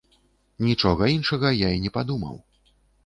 [0.67, 2.35] Нічога іншага я не падумаў.